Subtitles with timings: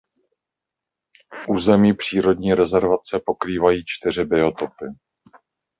[1.49, 4.85] Území přírodní rezervace pokrývají čtyři biotopy.